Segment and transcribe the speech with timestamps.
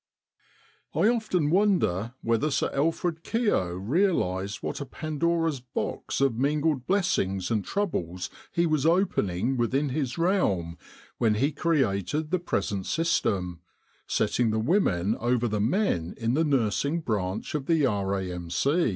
[0.95, 7.51] I often wonder whether Sir Alfred Keogh realised what a Pandora's Box of mingled blessings
[7.51, 10.79] and troubles he was opening within his realm
[11.19, 13.59] when he created the present system,
[14.07, 18.49] setting the women over the men in the nursing branch of the R.A.M.